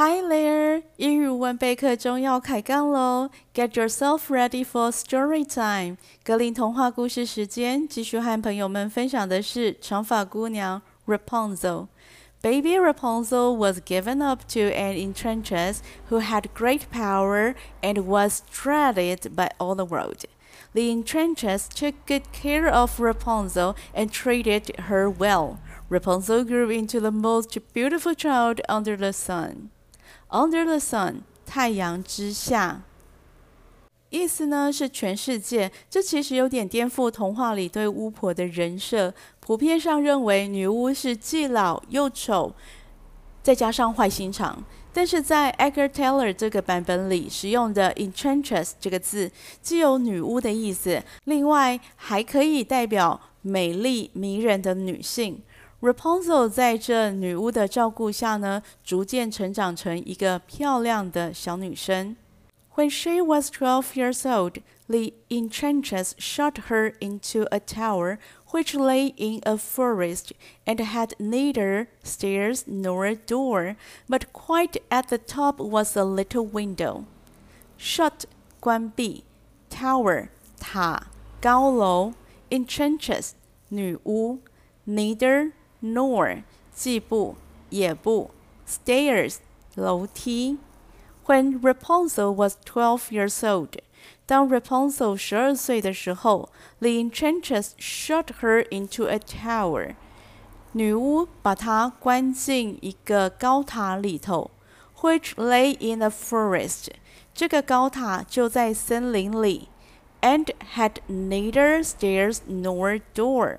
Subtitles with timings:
[0.00, 0.82] Hi there！
[0.98, 5.96] 英语文备课中要开杠喽，Get yourself ready for story time。
[6.22, 15.78] 格林童话故事时间，继续和朋友们分享的是长发姑娘 Rapunzel。Baby Rapunzel was given up to an enchantress
[16.10, 20.26] who had great power and was dreaded by all the world.
[20.74, 25.56] The enchantress took good care of Rapunzel and treated her well.
[25.88, 29.70] Rapunzel grew into the most beautiful child under the sun.
[30.31, 32.83] Under the sun，太阳之下，
[34.09, 35.69] 意思呢是全世界。
[35.89, 39.13] 这其实有点颠覆童话里对巫婆的人设。
[39.41, 42.55] 普遍上认为女巫是既老又丑，
[43.43, 44.63] 再加上坏心肠。
[44.93, 49.29] 但是在 Edgar Taylor 这个版本里使用的 enchantress 这个字，
[49.61, 55.41] 既有女巫的意思，另外还可以代表美丽迷人的女性。
[55.80, 62.16] Rapunzel 在这女巫的照顾下呢，逐渐成长成一个漂亮的小女生。
[62.74, 68.18] When she was twelve years old, the enchantress shut her into a tower
[68.50, 70.32] which lay in a forest
[70.66, 73.76] and had neither stairs nor a door,
[74.08, 77.04] but quite at the top was a little window.
[77.78, 78.24] Shut
[78.60, 79.24] 关闭，
[79.70, 81.08] tower 塔
[81.40, 82.12] 高楼，
[82.50, 83.30] enchantress
[83.68, 84.40] 女巫，
[84.86, 86.42] neither nor
[86.74, 87.36] 既不
[87.70, 88.30] 也不，
[88.66, 89.36] stairs
[89.74, 90.58] 楼梯。
[91.26, 93.70] When Rapunzel was twelve years old，
[94.26, 99.96] 当 Rapunzel 十二岁的时候，the enchantress shut her into a tower。
[100.72, 104.50] 女巫把她关进一个高塔里头，
[105.00, 106.88] which lay in a forest。
[107.34, 109.68] 这个高塔就在森林里，
[110.20, 113.58] and had neither stairs nor door。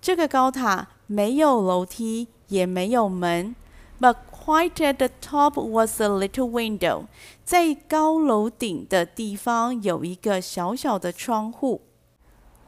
[0.00, 3.54] 这个高塔 没有楼梯，也没有门。
[4.00, 7.06] But quite at the top was a little window。
[7.44, 11.82] 在高楼顶的地方有一个小小的窗户。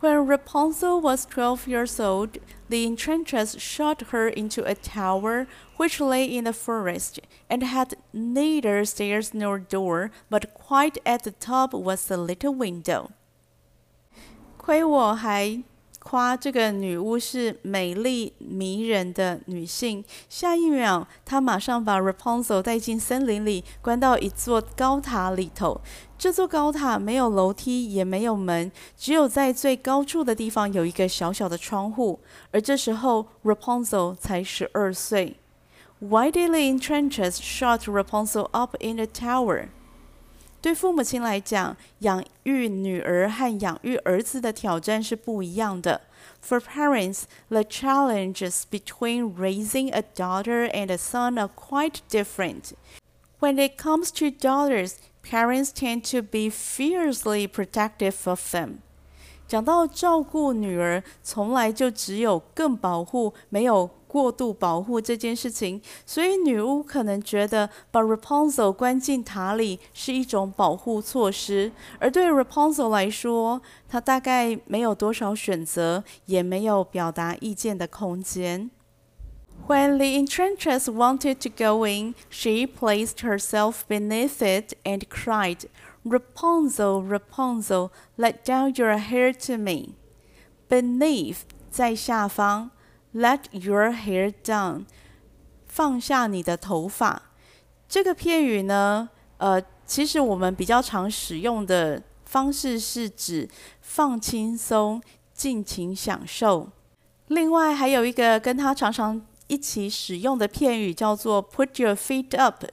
[0.00, 6.26] When Rapunzel was twelve years old, the enchantress shut her into a tower which lay
[6.26, 12.10] in the forest, and had neither stairs nor door, but quite at the top was
[12.10, 13.10] a little window.
[14.56, 15.62] 亏我还
[16.07, 25.81] 夸这个女巫是美丽迷人的女性，下一秒，她马上把 Rapunzel 带进森林里，关到一座高塔里头。
[26.15, 32.19] 这座高塔没有楼梯，也没有门，只有在最高处的地方有一个小小的窗户。
[32.51, 35.38] 而这时候，Rapunzel 才十二岁。
[35.97, 39.69] Why did the enchantress shut Rapunzel up in the tower？
[40.64, 46.03] 对父母亲来讲，养育女儿和养育儿子的挑战是不一样的。
[46.47, 52.72] For parents, the challenges between raising a daughter and a son are quite different.
[53.41, 58.81] When it comes to daughters, parents tend to be fiercely protective of them.
[59.48, 71.70] 讲到照顾女儿，从来就只有更保护，没有 过度保护这件事情，所以女巫可能觉得把 Rapunzel 关进塔里是一种保护措施，
[72.00, 78.70] 而对 Rapunzel 来说，她大概没有多少选择，也没有表达意见的空间。
[79.69, 85.66] When the enchantress wanted to go in, she placed herself beneath it and cried,
[86.03, 89.91] Rapunzel, Rapunzel, let down your hair to me.
[90.69, 92.70] Beneath 在下方。
[93.15, 94.83] Let your hair down，
[95.67, 97.21] 放下你的头发。
[97.87, 103.47] 这个片语呢，呃，其实我们比较常使用的方式是指
[103.79, 105.01] 放轻松、
[105.33, 106.69] 尽情享受。
[107.27, 112.66] 另外还有一个跟它常常一起使用的片语叫做 “put your feet up”。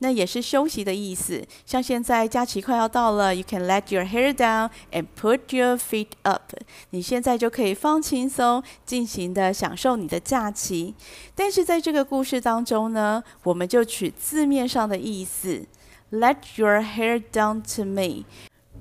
[0.00, 1.44] 那也是休息的意思。
[1.66, 6.52] 像现在假期快要到了，You can let your hair down and put your feet up。
[6.90, 10.94] 你现在就可以放轻松，尽情的享受你的假期。
[11.34, 15.66] 但是在这个故事当中呢，我们就取字面上的意思
[16.12, 18.24] ，Let your hair down to me。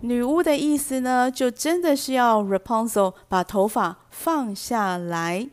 [0.01, 5.49] 女巫的意思呢，就真的是要 Rapunzel 把头发放下来。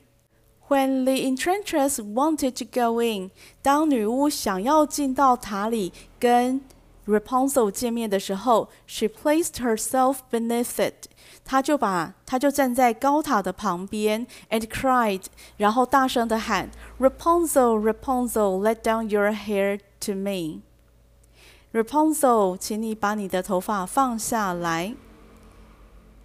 [0.69, 3.31] When the enchantress wanted to go in，
[3.63, 6.63] 当女巫想要进到塔里跟
[7.07, 11.07] Rapunzel 见面的时候，she placed herself beneath it。
[11.45, 15.25] 她就把她就站在高塔的旁边，and cried，
[15.59, 20.63] 然后大声的喊：Rapunzel，Rapunzel，let down your hair to me。
[21.75, 24.95] Rapunzel，请你把你的头发放下来。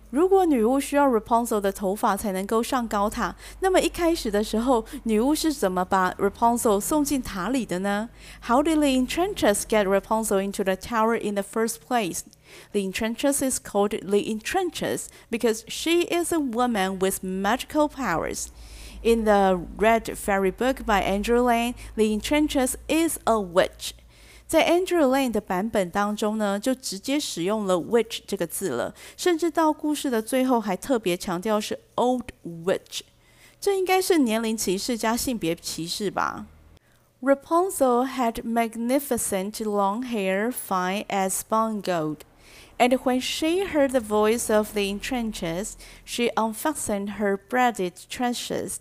[0.10, 8.10] 如果女巫需要 Rapunzel 的头发才能够上高塔，那么一开始的时候，女巫是怎么把 Rapunzel 送进塔里的呢
[8.46, 12.22] ？How did the enchantress get Rapunzel into the tower in the first place?
[12.72, 18.48] The enchantress is called the enchantress because she is a woman with magical powers.
[19.04, 23.94] In the Red Fairy book by Andrew Lang, the enchantress is a witch.
[24.50, 33.02] 在 Andrew Lang 的版本当中呢，就直接使用了 witch 这个字了，甚至到故事的最后还特别强调是 old witch，
[33.62, 36.48] 这应该是年龄歧视加性别歧视吧。
[37.22, 42.22] Rapunzel had magnificent long hair, fine as spun gold.
[42.80, 45.74] And when she heard the voice of the enchantress,
[46.06, 48.78] she unfastened her braided tresses,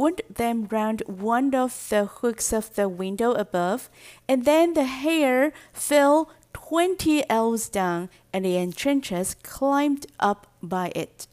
[0.00, 3.90] wound them round one of the hooks of the window above,
[4.26, 11.26] and then the hair fell twenty ells down, and the enchantress climbed up by it.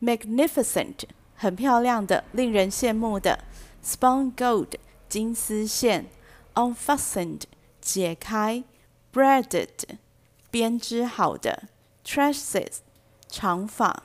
[0.00, 1.04] Magnificent,
[1.36, 3.38] 很漂亮的，令人羡慕的.
[3.82, 4.74] Spun gold,
[5.08, 6.06] 金丝线.
[6.54, 7.44] Unfastened,
[7.80, 8.64] 解开.
[9.14, 9.98] Braided,
[10.50, 11.68] 编织好的.
[12.04, 12.80] Tresses,
[13.28, 14.02] 长发.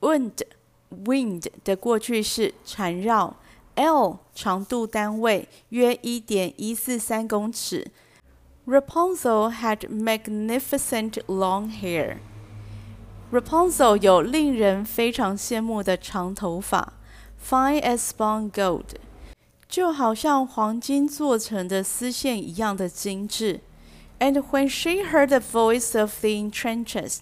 [0.00, 0.42] Wound.
[1.04, 3.36] Wind 的过去式缠绕
[3.74, 7.86] ，L 长度单位约一点一四三公尺。
[8.66, 12.18] Rapunzel had magnificent long hair.
[13.32, 16.94] Rapunzel 有令人非常羡慕的长头发
[17.42, 18.84] ，fine as spun gold，
[19.68, 23.60] 就好像黄金做成的丝线一样的精致。
[24.18, 27.20] And when she heard the voice of the enchantress,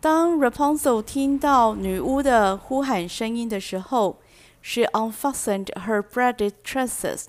[0.00, 4.18] 当 Rapunzel 听到女巫的呼喊声音的时候，
[4.60, 7.26] she unfastened her braided tresses。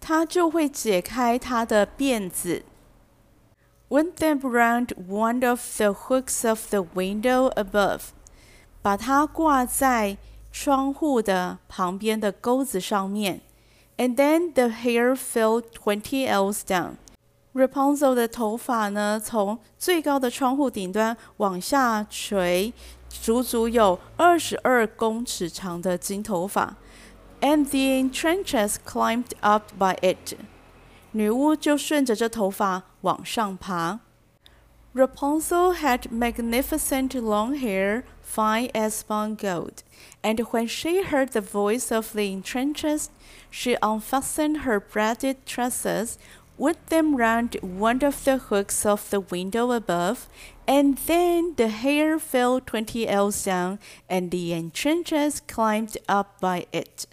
[0.00, 2.62] 她就会解开她的辫子，
[3.88, 8.00] wound them round one of the hooks of the window above，
[8.82, 10.18] 把它挂在
[10.52, 13.40] 窗户的旁边的钩子上面，
[13.96, 16.96] and then the hair fell twenty ells down。
[17.53, 22.73] Rapunzel 的头发呢，从最高的窗户顶端往下垂，
[23.07, 26.75] 足足有二十二公尺长的金头发。
[27.41, 30.35] And the enchantress climbed up by it。
[31.11, 33.99] 女巫就顺着这头发往上爬。
[34.95, 39.81] Rapunzel had magnificent long hair, fine as spun gold,
[40.21, 43.07] and when she heard the voice of the enchantress,
[43.49, 46.17] she unfastened her braided tresses,
[46.57, 50.27] with them round one of the hooks of the window above,
[50.65, 53.79] and then the hair fell twenty ells down,
[54.09, 57.07] and the enchantress climbed up by it.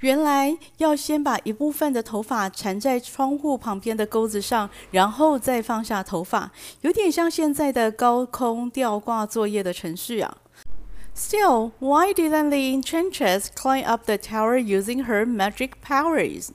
[0.00, 6.50] 原来要先把一部分的头发缠在窗户旁边的钩子上，然后再放下头发，
[6.80, 10.38] 有点像现在的高空吊挂作业的程序啊。
[11.14, 16.48] Still, why didn't the enchantress climb up the tower using her magic powers?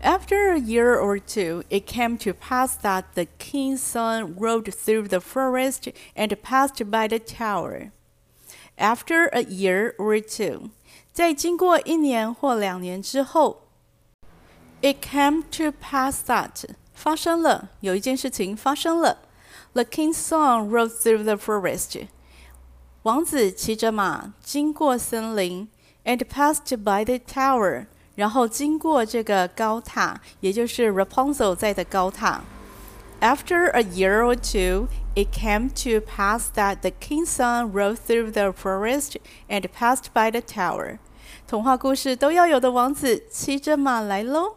[0.00, 5.08] After a year or two, it came to pass that the king's son rode through
[5.08, 7.90] the forest and passed by the tower.
[8.76, 10.70] After a year or two，
[11.12, 13.68] 在经过一年或两年之后，
[14.82, 19.18] it came to pass that 发生了，有一件事情发生了。
[19.72, 22.08] The king's son rode through the forest，
[23.04, 25.68] 王子骑着马经过森林，
[26.04, 27.86] and passed by the tower。
[28.18, 32.44] 然后经过这个高塔，也就是 Rapunzel 在的高塔。
[33.20, 38.52] After a year or two, it came to pass that the king's son rode through the
[38.52, 39.16] forest
[39.48, 40.98] and passed by the tower.
[41.46, 44.56] 童话故事都要有的王子骑着马来喽。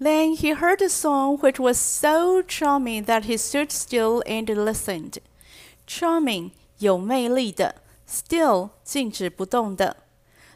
[0.00, 5.18] Then he heard a song which was so charming that he stood still and listened.
[5.86, 7.76] Charming 有魅力的，
[8.08, 9.96] still 静止不动的。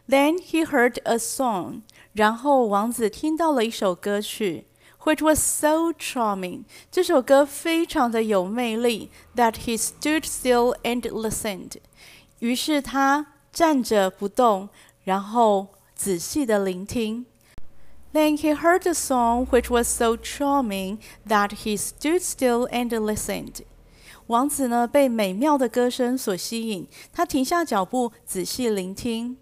[0.08, 1.82] Then he heard a song，
[2.14, 4.66] 然后王子听到了一首歌曲
[5.04, 6.64] ，which was so charming。
[6.92, 11.78] 这首歌非常的有魅力，that he stood still and listened。
[12.40, 14.70] 于是他站着不动，
[15.04, 17.26] 然后仔细的聆听。
[18.14, 23.62] Then he heard a song which was so charming that he stood still and listened。
[24.28, 29.38] 王子呢被美妙的歌声所吸引，他停下脚步，仔细聆听。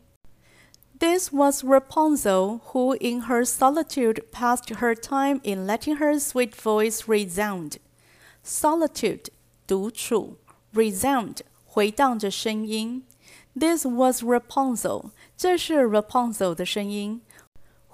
[1.01, 7.07] this was Rapunzel, who in her solitude passed her time in letting her sweet voice
[7.07, 7.77] resound.
[8.43, 9.29] Solitude,
[9.67, 10.37] 独处，
[10.73, 13.05] resound 回荡着声音。
[13.59, 17.23] This was Rapunzel，这是 Rapunzel 的声音。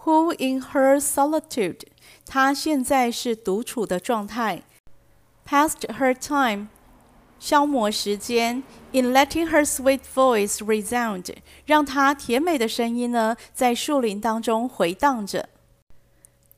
[0.05, 1.83] Who in her solitude，
[2.27, 4.63] 她现在是独处的状态
[5.47, 6.69] passed her time
[7.39, 11.35] 消磨时间，in letting her sweet voice resound，
[11.67, 15.49] 让她甜美的声音呢在树林当中回荡着。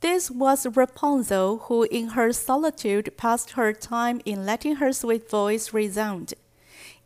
[0.01, 5.73] This was Rapunzel, who in her solitude passed her time in letting her sweet voice
[5.73, 6.35] resound.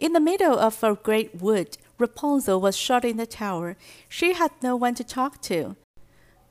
[0.00, 3.76] In the middle of a great wood, Rapunzel was shut in the tower.
[4.08, 5.76] She had no one to talk to.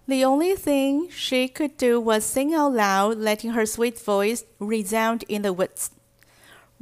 [0.08, 5.26] The only thing she could do was sing out loud, letting her sweet voice resound
[5.28, 5.92] in the woods.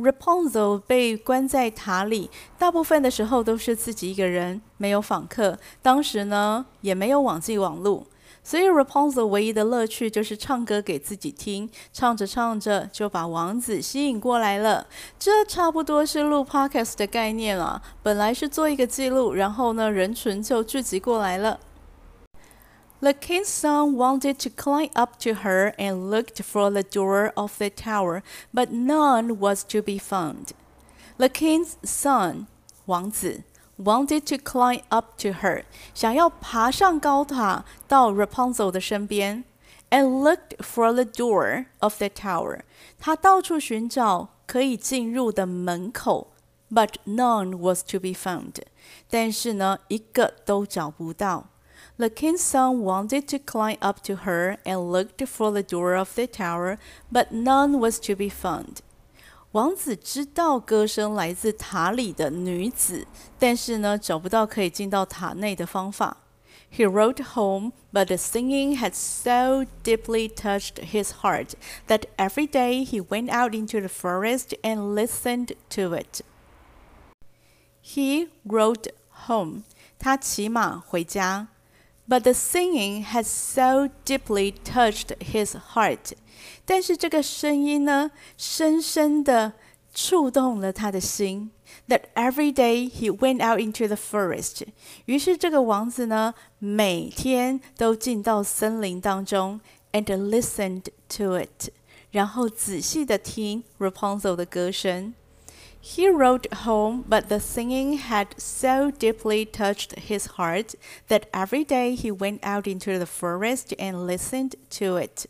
[0.00, 5.58] Rapunzel 被关在塔里，大部分的时候都是自己一个人，没有访客。
[5.82, 8.06] 当时呢，也没有网际网路，
[8.42, 11.68] 所以 Rapunzel 唯一的乐趣就是唱歌给自己听。
[11.92, 14.86] 唱着唱着就把王子吸引过来了。
[15.18, 17.82] 这差不多是录 podcast 的概念啊。
[18.02, 21.60] 本来是做一个记录，然后呢，人群就聚集过来了。
[23.01, 27.69] The king's son wanted to climb up to her and looked for the door of the
[27.69, 30.53] tower, but none was to be found.
[31.17, 32.47] The king's son,
[32.85, 33.43] 王子
[33.77, 39.43] wanted to climb up to her，想要爬上高塔到 Rapunzel 的身边，
[39.91, 42.61] and looked for the door of the tower。
[42.97, 46.31] 他到处寻找可以进入的门口，
[46.71, 48.55] but none was to be found。
[49.09, 51.49] 但是呢，一个都找不到。
[51.99, 56.15] the king's son wanted to climb up to her and looked for the door of
[56.15, 56.77] the tower,
[57.11, 58.77] but none was to be found.
[59.51, 63.07] 王子知道歌声来自塔里的女子，
[63.39, 66.17] 但是呢，找不到可以进到塔内的方法。
[66.69, 71.53] He wrote home, but the singing had so deeply touched his heart
[71.87, 76.19] that every day he went out into the forest and listened to it.
[77.81, 78.89] He rode
[79.27, 79.63] home.
[79.97, 81.47] 他骑马回家。
[82.09, 86.13] but the singing had so deeply touched his heart.
[86.65, 89.53] 但是这个声音呢，深深的
[89.93, 91.51] 触动了他的心。
[91.87, 94.63] That every day he went out into the forest.
[95.05, 99.59] 于是这个王子呢，每天都进到森林当中，
[99.91, 100.85] and listened
[101.17, 101.71] to it.
[102.11, 105.13] 然后仔细的听 Rapunzel 的歌声。
[105.81, 110.73] he wrote home, but the singing had so deeply touched his heart
[111.07, 115.27] that every day he went out into the forest and listened to it.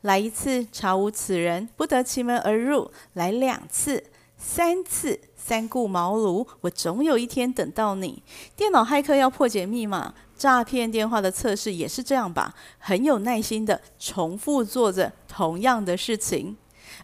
[0.00, 4.04] 来一次，查无此人，不得其门而入；来两次、
[4.36, 8.22] 三次，三顾茅庐，我总有一天等到你。
[8.56, 12.54] 电脑骇客要破解密码，诈骗电话的测试也是这样吧？
[12.78, 16.56] 很有耐心的重复做着同样的事情。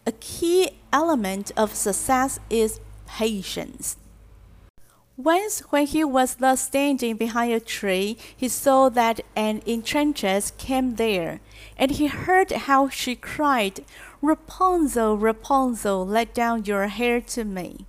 [0.07, 3.97] a key element of success is patience.
[5.17, 10.97] Once, when he was thus standing behind a tree, he saw that an enchantress came
[10.97, 11.41] there,
[11.77, 13.85] and he heard how she cried,
[14.23, 17.85] Rapunzel, Rapunzel, let down your hair to me.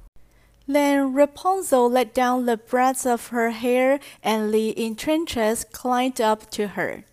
[0.67, 6.67] Then Rapunzel let down the breadth of her hair, and the enchantress climbed up to
[6.75, 7.05] her.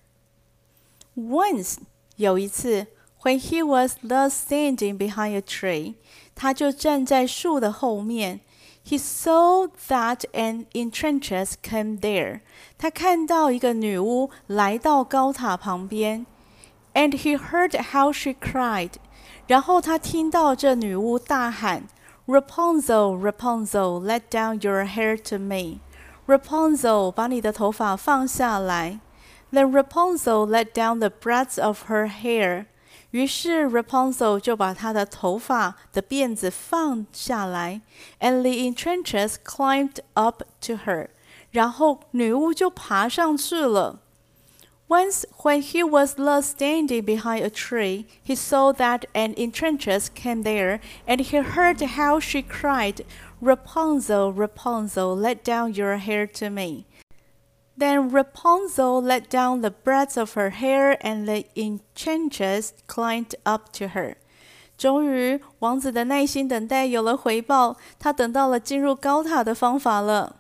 [1.15, 1.79] Once,
[2.17, 2.89] 有一次
[3.23, 5.95] when he was thus standing behind a tree，
[6.35, 8.41] 他就站在树的后面。
[8.85, 12.41] He saw that an enchantress came there。
[12.79, 16.25] 他看到一个女巫来到高塔旁边。
[16.95, 18.93] And he heard how she cried。
[19.47, 21.89] 然后他听到这女巫大喊：“
[22.27, 29.01] Rapunzel, Rapunzel, let down your hair to me。Rapunzel，把你的头发放下来。”
[29.53, 32.67] Then Rapunzel let down the breadth of her hair。
[33.13, 37.81] 于是 Rapunzel 就把她的头发的辫子放下来，
[38.21, 41.09] and the enchantress climbed up to her。
[41.51, 44.01] 然后女巫就爬上去了。
[44.89, 50.81] Once, when he was thus standing behind a tree, he saw that an enchantress came there,
[51.07, 53.05] and he heard how she cried,
[53.41, 56.87] Rapunzel, Rapunzel, let down your hair to me.
[57.77, 63.89] Then Rapunzel let down the breadth of her hair, and the enchantress climbed up to
[63.89, 64.17] her.
[64.77, 70.37] 终于，王子的耐心等待有了回报，他等到了进入高塔的方法了。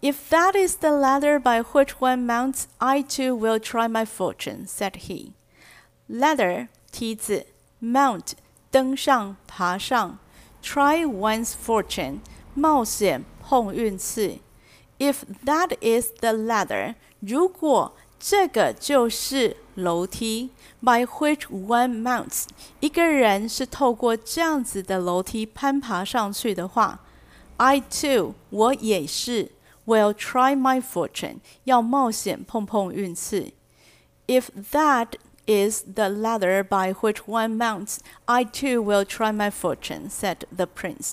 [0.00, 4.66] If that is the ladder by which one mounts, I too will try my fortune,"
[4.66, 5.32] said he.
[6.08, 7.46] Ladder 梯子，
[7.80, 8.32] mount
[8.70, 10.18] 登上爬上，
[10.62, 12.20] try one's fortune
[12.54, 14.42] 冒险碰运气。
[14.98, 22.46] if that is the ladder，如果这个就是楼梯，by which one mounts，
[22.80, 27.00] 一个人是透过这样子的楼梯攀爬上去的话，
[27.56, 29.52] I too，我也是，
[29.86, 33.54] will try my fortune，要冒险碰碰运气。
[34.26, 35.14] If that
[35.46, 37.98] is the ladder by which one mounts.
[38.26, 41.12] I too will try my fortune," said the prince.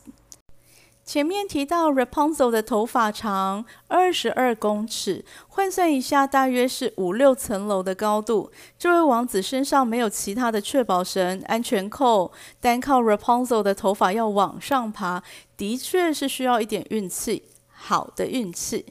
[1.05, 8.51] 前面提到 Rapunzel 的头发长二十二公尺，换算一下，大约是五六层楼的高度。
[8.79, 15.23] 这位王子身上没有其他的确保绳、安全扣，单靠 Rapunzel 的头发要往上爬，
[15.59, 18.87] 的确是需要一点运气，好的运气。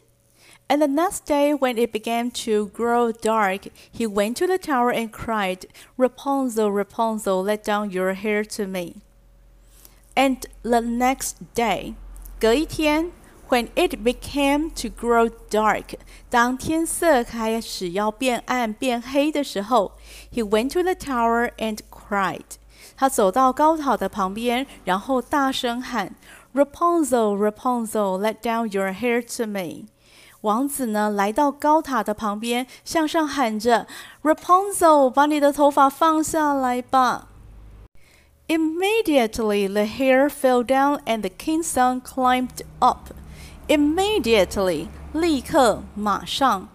[0.69, 4.93] And the next day, when it began to grow dark, he went to the tower
[4.93, 5.65] and cried,
[5.97, 8.97] Rapunzel, Rapunzel, let down your hair to me.
[10.15, 11.95] And the next day,
[12.42, 13.10] 隔一天，
[13.48, 15.94] when it became to grow dark，
[16.30, 19.92] 当天色开始要变暗变黑的时候，
[20.32, 22.42] he went to the tower and cried。
[22.96, 26.12] 他走到高塔的旁边，然后大声喊：“
[26.54, 29.86] Rapunzel, Rapunzel, let down your hair to me。”
[30.42, 33.86] 王子呢，来到高塔的旁边，向上喊着：“
[34.22, 37.28] Rapunzel，把你的头发放下来吧。””
[38.48, 43.10] Immediately the hair fell down and the king's son climbed up.
[43.68, 46.68] Immediately, 立刻，马上，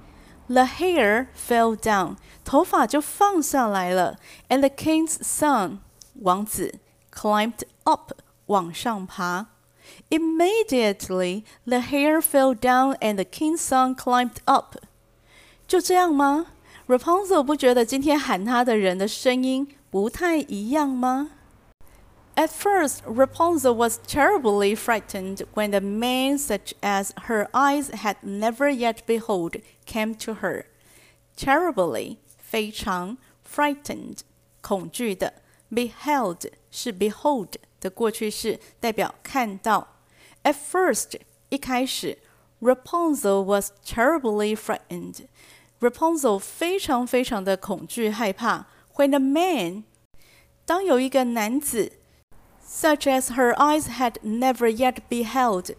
[0.48, 5.80] the hair fell down，头发就放下来了，and the king's son，
[6.22, 6.76] 王子，
[7.12, 8.12] climbed up，
[8.46, 9.48] 往上爬。
[10.10, 14.78] Immediately, the hair fell down and the king's son climbed up。
[15.68, 16.46] 就这样吗？
[16.88, 21.32] Rapunzel 不觉得今天喊他的人的声音不太一样吗
[22.38, 28.70] ？at first, Rapunzel was terribly frightened when the man such as her eyes had never
[28.70, 30.66] yet beheld came to her.
[31.36, 34.20] Terribly, 非常 frightened
[34.62, 35.34] 恐惧的
[35.72, 39.88] beheld 是 behold 的过去式，代表看到。
[40.44, 42.18] At first, 一开始，
[42.62, 45.28] Rapunzel was terribly frightened.
[45.80, 48.68] Rapunzel 非常非常的恐惧害怕。
[48.96, 49.84] When a man
[50.66, 51.92] 当有一个男子
[52.78, 55.76] such as her eyes had never yet beheld，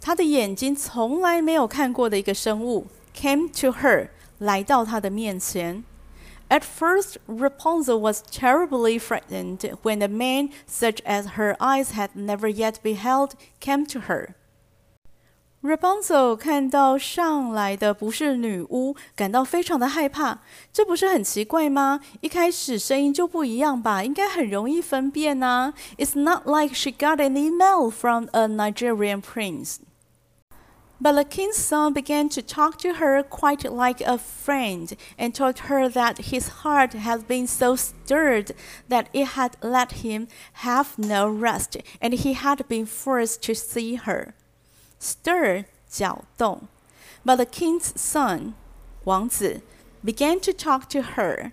[0.00, 5.84] 她的眼睛从来没有看过的一个生物，came to her，来到她的面前。
[6.48, 12.74] At first, Rapunzel was terribly frightened when a man such as her eyes had never yet
[12.82, 13.30] beheld
[13.60, 14.34] came to her.
[15.66, 20.40] Rapunzel 看到上来的不是女巫，感到非常的害怕。
[20.72, 22.00] 这不是很奇怪吗？
[22.20, 25.72] 一开始声音就不一样吧，应该很容易分辨啊。
[25.96, 29.76] It's not like she got an email from a Nigerian prince.
[31.00, 35.68] But the king's son began to talk to her quite like a friend and told
[35.68, 38.50] her that his heart had been so stirred
[38.88, 40.26] that it had let him
[40.64, 44.34] have no rest, and he had been forced to see her
[45.00, 46.62] stir 搅动。
[47.24, 48.54] But the king's son
[49.04, 49.60] 王子
[50.04, 51.52] began to talk to her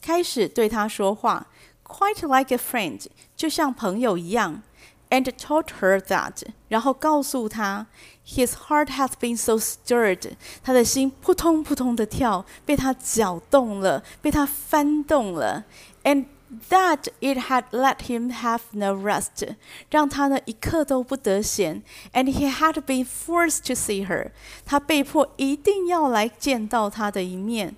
[0.00, 1.46] 开始对她说话，
[1.84, 4.62] quite like a friend 就像朋友一样，
[5.10, 7.86] and told her that 然后告诉她，
[8.26, 15.64] his heart has been so stirred 他的心扑通扑通的跳，被他搅动了，被他翻动了，
[16.02, 16.26] and
[16.68, 19.56] that it had let him have no rest，
[19.90, 24.30] 让他呢一刻都不得闲，and he had been forced to see her，
[24.64, 27.74] 他被迫一定要来见到她的一面。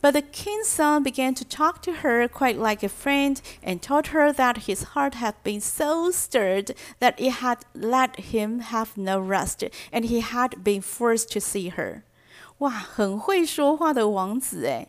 [0.00, 4.10] But the king's son began to talk to her quite like a friend and told
[4.12, 9.18] her that his heart had been so stirred that it had let him have no
[9.18, 12.02] rest, and he had been forced to see her.
[12.58, 14.88] 哇，很会说话的王子诶。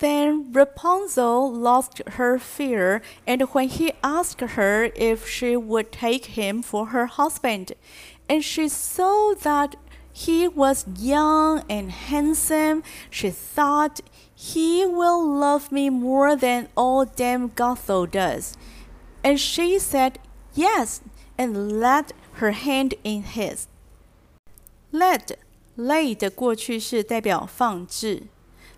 [0.00, 6.62] then Rapunzel lost her fear, and when he asked her if she would take him
[6.62, 7.72] for her husband,
[8.28, 9.76] and she saw that
[10.12, 14.00] he was young and handsome, she thought,
[14.34, 18.56] He will love me more than all Dame Gothel does.
[19.22, 20.18] And she said,
[20.54, 21.02] Yes,
[21.36, 23.68] and laid her hand in his.
[24.90, 25.38] Let
[25.76, 28.28] 类的过去式代表放置。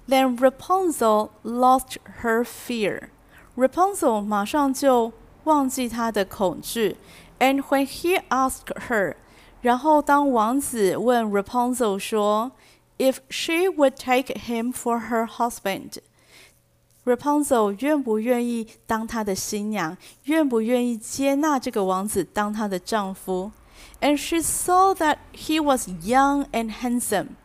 [0.09, 3.09] then Rapunzel lost her fear.
[3.57, 5.13] Rapunzel 马上就
[5.45, 6.97] 忘记她的恐惧。
[7.39, 9.15] And when he asked her，
[9.63, 12.53] 然后当王子问 Rapunzel 说，
[12.99, 19.97] if she would take him for her husband，Rapunzel 愿不愿意当他的新娘？
[20.25, 23.53] 愿不愿意接纳这个王子当她的丈夫？
[24.01, 27.37] And she saw that he was young and handsome.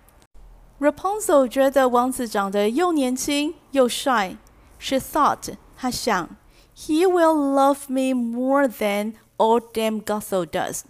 [0.80, 4.38] Rapunzel 觉得王子长得又年轻又帅。
[4.80, 6.36] She thought，她想，
[6.76, 10.82] He will love me more than old Dame Gothel does。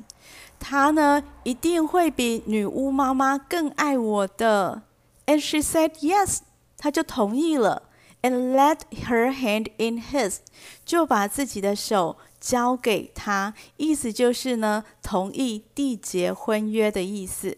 [0.60, 4.84] 他呢，一定会比女巫妈妈更爱我的。
[5.26, 6.40] And she said yes，
[6.78, 7.84] 她就同意了。
[8.24, 10.38] and let her hand in his，
[10.86, 17.58] 就把自己的手交给他，意思就是呢，同意缔结婚约的意思。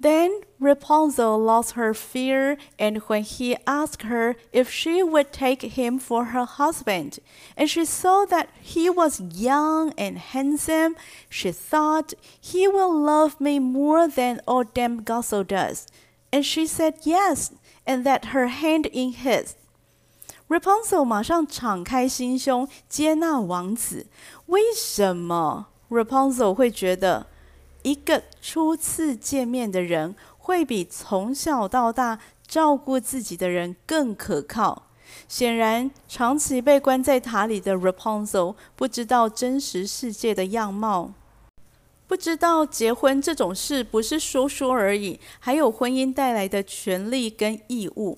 [0.00, 5.98] then Rapunzel lost her fear, and when he asked her if she would take him
[5.98, 7.18] for her husband,
[7.56, 10.94] and she saw that he was young and handsome,
[11.28, 15.86] she thought, He will love me more than old Dame Gothel does.
[16.32, 17.52] And she said yes,
[17.86, 19.56] and let her hand in his.
[20.48, 24.06] Rapunzel 马上敞开心胸，接纳王子。
[24.46, 27.26] 为什么 Rapunzel 会觉得？
[27.87, 34.83] 一个初次见面的人，会比从小到大照顾自己的人更可靠。
[35.27, 41.13] 显然，长期被关在塔里的 Rapunzel 不知道真实世界的样貌，
[42.07, 48.17] 不知道结婚这种事不是说说而已，还有婚姻带来的权利跟义务。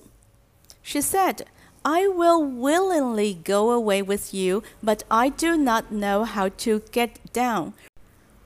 [0.82, 1.40] She said,
[1.82, 7.10] "I will willingly go away with you, but I do not know how to get
[7.32, 7.72] down."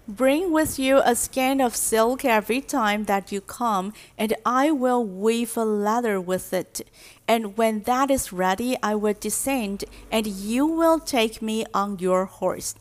[0.09, 5.05] Bring with you a skein of silk every time that you come, and I will
[5.05, 6.85] weave a ladder with it.
[7.29, 12.25] And when that is ready, I will descend, and you will take me on your
[12.25, 12.75] horse.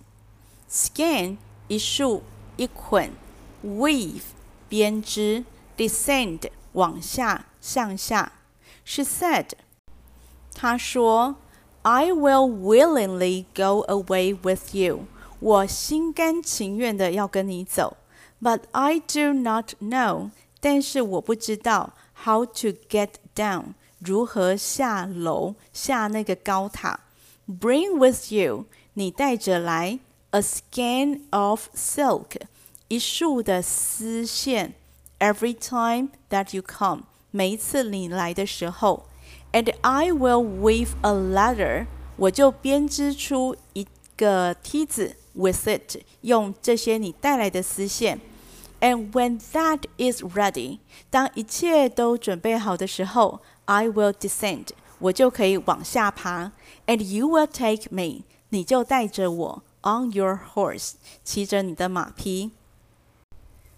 [0.67, 2.23] Skein 一束
[2.57, 3.11] 一捆，
[3.63, 4.23] weave
[4.67, 5.45] 编织，
[5.77, 8.31] descend 往下向下。
[8.83, 9.51] She said，
[10.55, 11.35] 她说，
[11.83, 15.05] I will willingly go away with you。
[15.43, 17.97] 我心甘情愿的要跟你走，
[18.41, 20.31] but I do not know。
[20.59, 21.93] 但是我不知道
[22.25, 26.99] how to get down，如何下楼下那个高塔。
[27.47, 29.99] Bring with you，你带着来
[30.31, 32.41] a skein of silk，
[32.89, 34.73] 一束的丝线。
[35.19, 39.07] Every time that you come，每一次你来的时候，
[39.51, 45.15] and I will weave a ladder，我就编织出一个梯子。
[45.33, 48.19] with it，用这些你带来的丝线。
[48.81, 54.67] And when that is ready，当一切都准备好的时候，I will descend，
[54.99, 56.51] 我就可以往下爬。
[56.87, 60.93] And you will take me，你就带着我 on your horse，
[61.23, 62.51] 骑着你的马匹。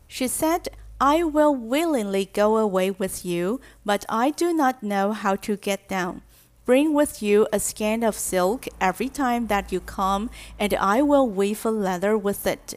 [0.08, 0.68] She said.
[1.04, 5.88] I will willingly go away with you, but I do not know how to get
[5.90, 6.22] down.
[6.66, 11.28] Bring with you a skein of silk every time that you come, and I will
[11.28, 12.76] weave a ladder with it.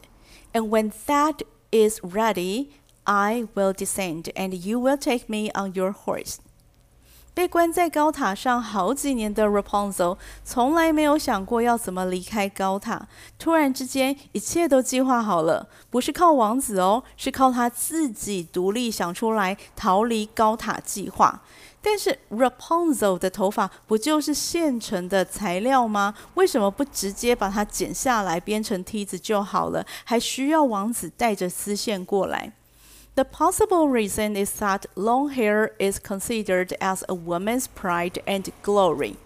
[0.53, 2.69] And when that is ready,
[3.03, 6.37] I will descend, and you will take me on your horse.
[7.35, 13.07] 被关在高塔上好几年的 Rapunzel 从来没有想过要怎么离开高塔。
[13.37, 21.43] 突然之间，一切都计划好了，不是靠王子哦，是靠他自己独立想出来逃离高塔计划。
[21.82, 26.14] 但是 Rapunzel 的头发不就是现成的材料吗？
[26.34, 29.84] 为什么不直接把它剪下来编成梯子就好了？
[30.04, 32.52] 还需要王子带着丝线过来
[33.14, 39.16] ？The possible reason is that long hair is considered as a woman's pride and glory.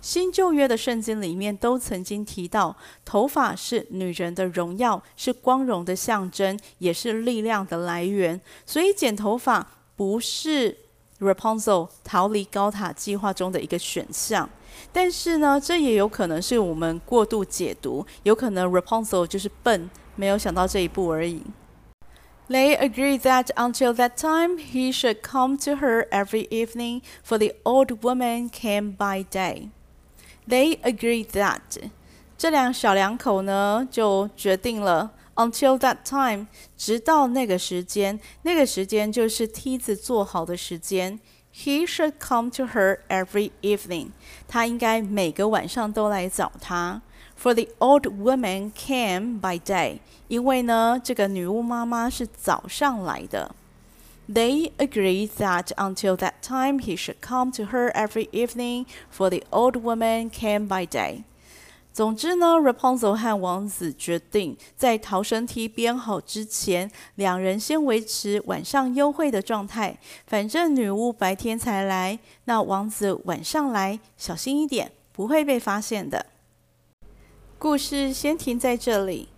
[0.00, 8.40] 新旧约的圣经里面都曾经提到，头发是女人的荣耀，是光荣的象征，也是力量的来源。
[8.66, 10.76] 所以剪头发不是
[11.21, 14.49] Rapunzel 逃离高塔计划中的一个选项。
[14.93, 21.41] 但是呢，这也有可能是我们过度解读，有可能 Rapunzel 就是笨，没有想到这一步而已。
[22.49, 28.01] They agreed that until that time he should come to her every evening, for the old
[28.01, 29.69] woman came by day.
[30.47, 31.59] They agreed that
[32.37, 36.47] 这两小两口呢就决定了 ，until that time，
[36.77, 41.19] 直到那个时间，那个时间就是梯子做好的时间。
[41.53, 44.09] He should come to her every evening，
[44.47, 47.01] 他应该每个晚上都来找她。
[47.39, 53.55] For the old woman came by day，因为呢，这个女巫妈妈是早上来的。
[54.27, 59.77] They agreed that until that time he should come to her every evening, for the old
[59.77, 61.23] woman came by day.
[61.92, 69.98] 总之呢，Rapunzel 和王子决定在逃生梯编好之前，两人先维持晚上幽会的状态。
[70.26, 76.24] 反正女巫白天才来，那王子晚上来，小心一点，不会被发现的。
[77.58, 79.28] 故事先停在这里。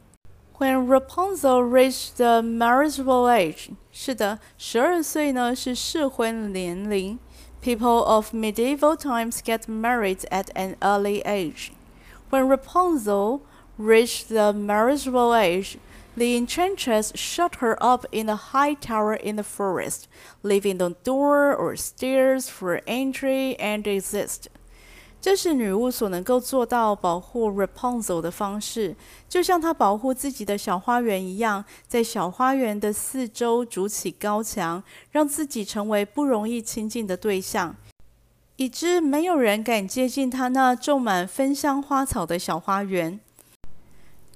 [0.56, 7.18] When Rapunzel reached the marriageable age，是的，十二岁呢是适婚年龄。
[7.60, 11.70] People of medieval times get married at an early age.
[12.33, 13.41] When Rapunzel
[13.77, 15.77] reached the marriageable age,
[16.15, 20.07] the enchantress shut her up in a high tower in the forest,
[20.43, 24.47] leaving no door or stairs for entry and exit.
[25.21, 28.95] 这是女巫所能够做到保护 Rapunzel 的方式，
[29.27, 34.81] 就像她保护自己的小花园一样，在小花园的四周筑起高墙，
[35.11, 37.75] 让自己成为不容易亲近的对象，
[38.56, 43.18] 以致没有人敢接近他那种满芬香花草的小花园。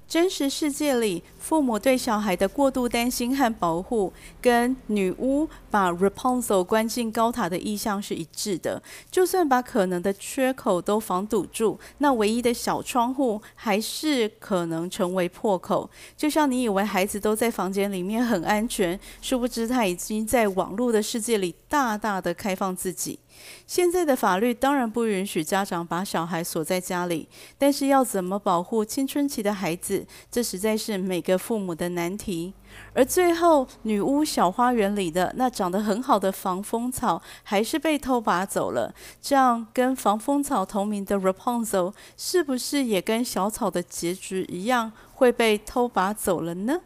[0.09, 8.81] 真实世界里，父母对小孩的过度担心和保护，跟女巫把 Rapunzel 关进高塔的意向是一致的。
[9.11, 15.87] 就算把可能的缺口都防堵住，那唯一的小窗户还是可能成为破口。
[16.17, 23.19] 就像你以为孩子都在房间里面很安全，殊不知他已经在网络的世界里大大的开放自己。
[23.67, 32.53] 现在的法律当然不允许家长把小孩锁在家里，但是要怎么保护青春期的孩子，这实在是每个父母的难题。
[32.93, 38.93] 而最后，女巫小花园里的那长得很好的防风草，还是被偷拔走了。
[39.21, 46.81] 这样，跟防风草同名的 Rapunzel，是不是也跟小草的结局一样，会被偷拔走了呢？